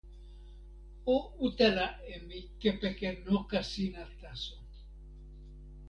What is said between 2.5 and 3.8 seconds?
kepeken noka